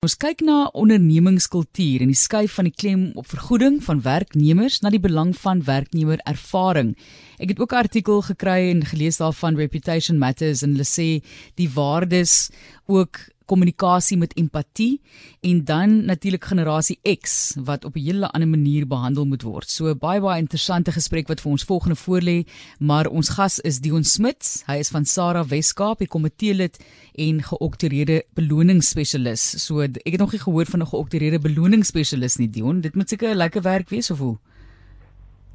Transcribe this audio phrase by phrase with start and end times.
[0.00, 4.88] Ons kyk na ondernemingskultuur en die skuif van die klem op vergoeding van werknemers na
[4.94, 6.94] die belang van werknemer ervaring.
[7.36, 11.20] Ek het ook 'n artikel gekry en gelees daarvan Reputation Matters en hulle sê
[11.60, 12.48] die waardes
[12.88, 15.00] ook kommunikasie met empatie
[15.46, 19.68] en dan natuurlik generasie X wat op 'n hele ander manier behandel moet word.
[19.68, 22.38] So baie baie interessante gesprek wat vir ons volgende voorlê,
[22.78, 24.62] maar ons gas is Dion Smit.
[24.66, 26.78] Hy is van Sarah Weskaap, die komitee lid
[27.14, 29.66] en geoktoreerde beloningsspesialis.
[29.66, 32.80] So ek het nog nie gehoor van 'n geoktoreerde beloningsspesialis nie, Dion.
[32.80, 34.38] Dit moet seker 'n lekker werk wees of hoe?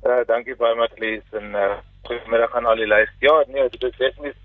[0.03, 3.47] Uh, dankie baie Matlies en uh, goeiemiddag aan al die luisteraars.
[3.47, 4.44] Ja, nee, dit is definitief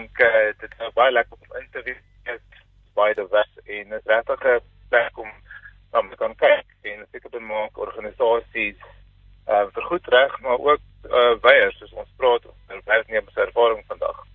[0.00, 2.00] dink uh, dit is baie lekker om in te wees.
[2.96, 5.30] By die Wes en 'n regtige plek om
[5.98, 8.78] om te kan kyk en seker te maak organisasies
[9.48, 14.26] uh, vir goed reg maar ook uh, weiers soos ons praat oor werknemers ervaring vandag.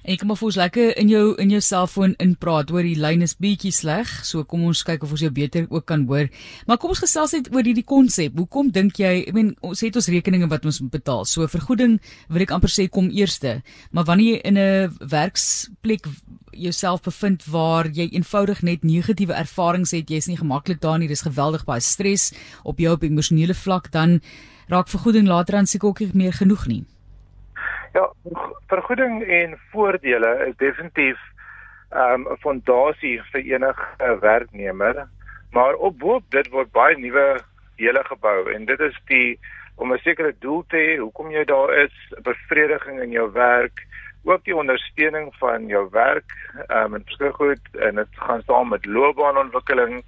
[0.00, 3.20] En ek kom of ons lekker in jou in jou selfoon inpraat oor die lyn
[3.26, 6.30] is bietjie sleg, so kom ons kyk of ons jou beter ook kan hoor.
[6.66, 8.38] Maar kom ons gesels net oor hierdie konsep.
[8.40, 11.26] Hoekom dink jy, ek meen ons het ons rekeninge wat ons moet betaal.
[11.28, 11.98] So vergoeding
[12.32, 13.60] wil ek amper sê kom eerste.
[13.92, 16.08] Maar wanneer jy in 'n werksplek
[16.52, 21.22] jouself bevind waar jy eenvoudig net negatiewe ervarings het, jy's nie gemaklik daar nie, dis
[21.22, 22.32] geweldig baie stres
[22.64, 24.20] op jou op emosionele vlak, dan
[24.68, 26.84] raak vergoeding later aan seker ook nie meer genoeg nie.
[27.92, 28.12] Ja,
[28.66, 31.18] vergoeding en voordele is definitief
[31.90, 35.08] ehm, 'n um, fondasie vir enige werknemer,
[35.50, 37.40] maar op boop dit word baie nuwe
[37.76, 39.38] dele gebou en dit is die
[39.74, 43.86] om 'n sekere doel te hê, hoekom jy daar is, bevrediging in jou werk,
[44.24, 46.30] ook die ondersteuning van jou werk,
[46.68, 50.04] ehm um, en verskeie goed en dit gaan saam met loopbaanontwikkeling.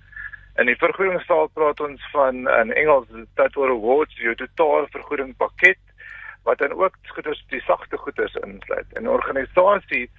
[0.57, 5.79] In die vergoedingstaal praat ons van in Engels total rewards, jou totale vergoeding pakket
[6.45, 8.93] wat dan ook goeders die sagte goeders insluit.
[8.93, 10.11] En organisasies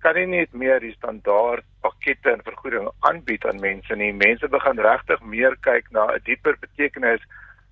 [0.00, 4.12] kan nie net meer die standaard pakkette en vergoeding aanbied aan mense nie.
[4.12, 7.20] Mense begin regtig meer kyk na 'n dieper betekenis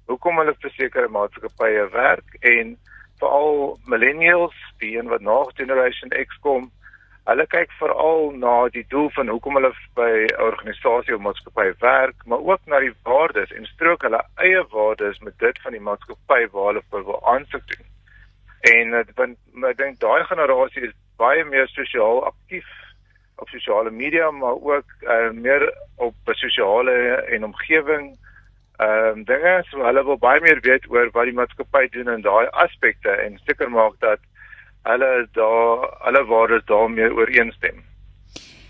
[0.08, 2.76] hoekom hulle vir sekere maatskappye werk en
[3.20, 6.70] veral millennials, die een wat na generation X kom,
[7.28, 12.24] hulle kyk veral na die doel van hoekom hulle by 'n organisasie of maatskappy werk,
[12.24, 16.48] maar ook na die waardes en strook hulle eie waardes met dit van die maatskappy
[16.52, 17.86] waar hulle wil aansoek doen.
[18.60, 19.36] En eh, want
[19.70, 22.66] ek dink daai generasie is baie meer sosiaal aktief
[23.38, 25.62] op sosiale media maar ook uh, meer
[25.94, 26.94] op sosiale
[27.34, 28.16] en omgewing
[28.78, 32.22] ehm um, dinge so hulle wil baie meer weet oor wat die maatskappy doen in
[32.22, 34.22] daai aspekte en seker maak dat
[34.86, 37.82] hulle daar alle waardes daarmee ooreenstem.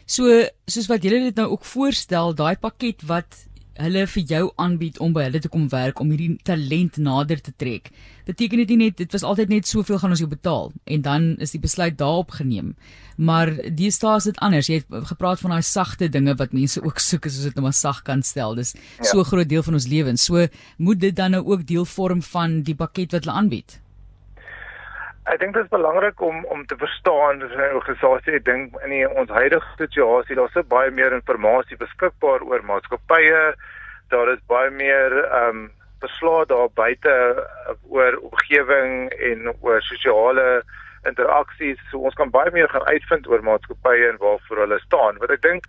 [0.08, 0.24] So
[0.64, 3.44] soos wat julle dit nou ook voorstel, daai pakket wat
[3.78, 7.52] hulle vir jou aanbied om by hulle te kom werk om hierdie talent nader te
[7.56, 7.90] trek.
[8.26, 11.28] Beteken dit nie net dit was altyd net soveel gaan ons jou betaal en dan
[11.44, 12.74] is die besluit daarop geneem.
[13.16, 14.68] Maar die staas dit anders.
[14.70, 17.76] Jy het gepraat van daai sagte dinge wat mense ook soek as dit nou maar
[17.76, 18.54] sag kan stel.
[18.54, 19.04] Dis ja.
[19.04, 20.24] so 'n groot deel van ons lewens.
[20.24, 20.46] So
[20.78, 23.80] moet dit dan nou ook deel vorm van die pakket wat hulle aanbied.
[25.28, 29.08] Ek dink dit is belangrik om om te verstaan dat 'n organisasie dink in die,
[29.20, 33.54] ons huidige situasie daar's so baie meer inligting beskikbaar oor maatskappye.
[34.08, 40.62] Daar is baie meer ehm um, beslae daar buite uh, oor omgewing en oor sosiale
[41.04, 41.80] interaksies.
[41.90, 45.18] So ons kan baie meer gaan uitvind oor maatskappye en waarvoor hulle staan.
[45.18, 45.64] Wat ek dink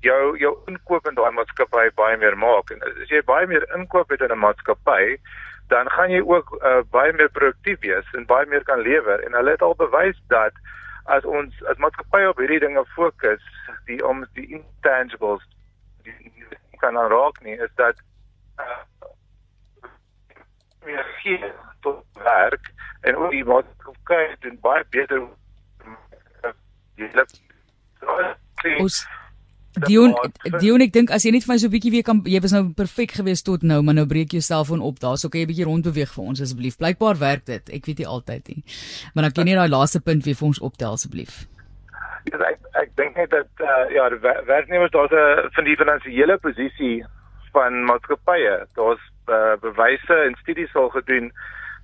[0.00, 4.10] jou jou inkoop in daai maatskappy baie meer maak en as jy baie meer inkoop
[4.10, 5.18] het in 'n maatskappy
[5.68, 9.20] dan gaan jy ook uh, baie meer produktief wees en baie meer kan lewer.
[9.24, 10.52] En hulle het al bewys dat
[11.04, 13.42] as ons as maatskappye op hierdie dinge fokus
[13.88, 15.44] die om die intangibles
[16.02, 16.16] die,
[16.70, 18.00] die kan raak nie is dat
[18.60, 18.80] uh,
[20.84, 22.70] meer hier tot werk
[23.00, 25.26] en ook die maatskappye doen baie beter.
[26.96, 27.32] Jy loop
[28.80, 29.04] ons
[29.86, 30.14] Dion
[30.62, 32.70] Dion ek dink as jy net van so 'n bietjie weer kan jy was nou
[32.76, 35.00] perfek geweest tot nou maar nou breek jou selfoon op.
[35.00, 36.76] Daar's ook jy 'n bietjie rondbeweeg vir ons asseblief.
[36.78, 37.68] Blykbaar werk dit.
[37.68, 38.62] Ek weet nie altyd nie.
[39.14, 41.46] Maar dan kan jy daai laaste punt weer vir ons optel asseblief.
[42.30, 44.08] Ja ek ek dink net dat uh, ja
[44.46, 47.04] werknemers daar's 'n van die finansiële posisie
[47.52, 51.32] van maatskappye daar's uh, bewyse en studies al gedoen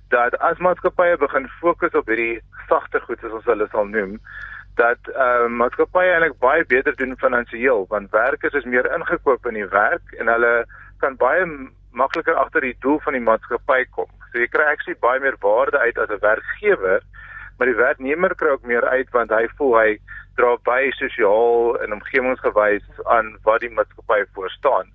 [0.09, 4.17] dat as maatskappye begin fokus op hierdie sagte goed soos ons hulle sal noem
[4.79, 9.67] dat uh, maatskappye eintlik baie beter doen finansiëel want werkers is meer ingekoop in die
[9.73, 10.53] werk en hulle
[11.03, 11.45] kan baie
[11.91, 14.09] makliker agter die doel van die maatskappy kom.
[14.31, 17.01] So jy kry actually baie meer waarde uit as 'n werkgewer,
[17.57, 19.99] maar die werknemer kry ook meer uit want hy voel hy
[20.35, 24.87] dra by sosiaal en omgewingsgewys aan wat die maatskappy voor staan.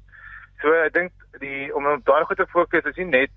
[0.62, 3.31] So ek dink die om op daai goed te fokus is nie net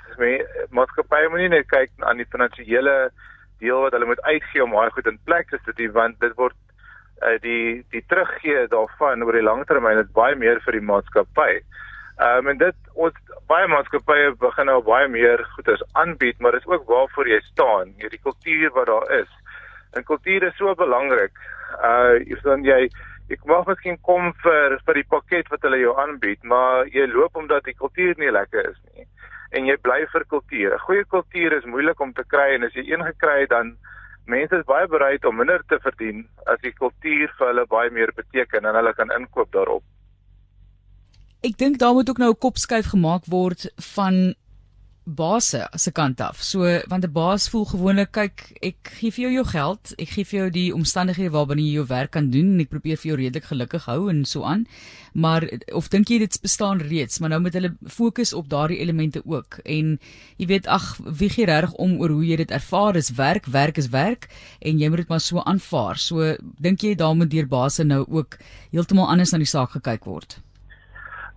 [0.72, 3.12] maatskappye moet nie net kyk aan die finansiële
[3.60, 6.56] deel wat hulle moet uitgee om daai goed in plek te sit want dit word
[7.22, 11.52] uh, die die teruggee daarvan oor die langtermyn is baie meer vir die maatskappy.
[12.20, 16.66] Ehm um, en dit ons baie maatskappye begin nou baie meer goederes aanbied, maar dit
[16.66, 19.32] is ook waarvoor jy staan, hierdie kultuur wat daar is.
[19.96, 21.36] En kultuur is so belangrik.
[21.80, 22.82] Uh jy sien jy
[23.30, 27.36] ek mag miskien kom vir vir die pakket wat hulle jou aanbied, maar jy loop
[27.38, 29.09] omdat die kultuur nie lekker is nie.
[29.52, 30.74] En jy bly vir kultuur.
[30.74, 33.78] 'n Goeie kultuur is moeilik om te kry en as jy een gekry het dan
[34.26, 38.12] mense is baie bereid om minder te verdien as die kultuur vir hulle baie meer
[38.16, 39.84] beteken en hulle kan inkoop daarop.
[41.42, 44.36] Ek dink daar moet ook nou 'n kopskuif gemaak word van
[45.06, 46.44] base se kant af.
[46.44, 50.24] So want 'n baas voel gewoonlik kyk ek gee vir jou jou geld, ek gee
[50.24, 53.18] vir jou die omstandighede waarbinne jy jou werk kan doen en ek probeer vir jou
[53.18, 54.68] redelik gelukkig hou en so aan.
[55.14, 59.22] Maar of dink jy dit bestaan reeds, maar nou moet hulle fokus op daardie elemente
[59.26, 59.60] ook.
[59.66, 60.00] En
[60.38, 62.94] jy weet ag, wie gee reg om oor hoe jy dit ervaar?
[62.94, 64.30] Dis werk, werk is werk
[64.62, 65.98] en jy moet dit maar so aanvaar.
[65.98, 68.38] So dink jy daar moet deur base nou ook
[68.72, 70.40] heeltemal anders na die saak gekyk word?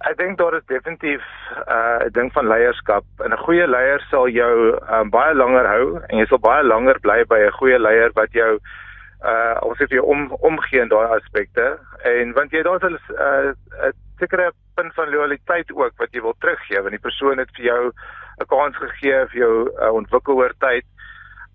[0.08, 3.04] Ek dink daar is definitief 'n uh, ding van leierskap.
[3.24, 6.98] En 'n goeie leier sal jou um, baie langer hou en jy sal baie langer
[7.00, 8.58] bly by 'n goeie leier wat jou
[9.22, 11.78] uh ons sê vir jou om omgee in daai aspekte.
[12.04, 16.80] En want jy daar's 'n uh, sekere punt van loyaliteit ook wat jy wil teruggee
[16.80, 17.92] want die persoon het vir jou
[18.40, 20.91] 'n kans gegee vir jou uh, ontwikkel oor tyd.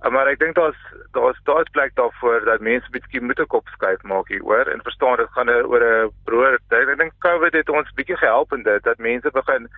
[0.05, 0.77] Uh, maar ek dink daar's
[1.11, 4.81] daar's daar's plek daarvoor dat mense bietjie moet 'n kop skuif maak hier oor en
[4.81, 6.59] verstaan dit gaan oor 'n broer.
[6.69, 9.69] Ek dink COVID het ons bietjie gehelp in dit dat mense begin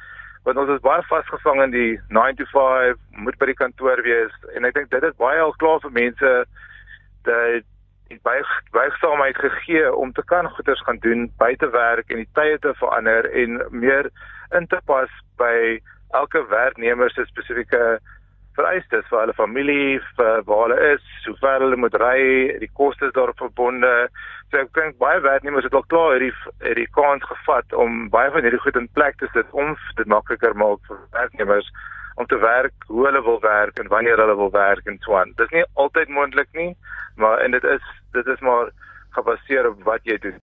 [0.44, 4.36] want ons is baie vasgevang in die 9 to 5 moet by die kantoor wees
[4.56, 6.32] en ek dink dit is baie al klaar vir mense
[7.28, 7.68] dat
[8.10, 8.44] die baie
[8.74, 13.28] buigsaamheid gegee om te kan goeders gaan doen buite werk en die tye te verander
[13.44, 14.10] en meer
[14.58, 15.80] in te pas by
[16.18, 18.00] elke werknemer se spesifieke
[18.60, 22.20] vereistes vir hulle familie, vir waar hulle is, hoe ver hulle moet ry,
[22.62, 23.94] die kostes daarop verbonde.
[24.50, 26.34] So ek dink baie werknemers het al klaar hierdie
[26.66, 30.58] hierdie kans gevat om baie van hierdie goed in plek te sit om dit makliker
[30.58, 31.70] maak vir werknemers
[32.20, 35.32] om te werk hoe hulle wil werk en wanneer hulle wil werk en so aan.
[35.38, 36.74] Dit is nie altyd moontlik nie,
[37.16, 37.86] maar en dit is
[38.18, 38.74] dit is maar
[39.16, 40.38] gebaseer op wat jy doen.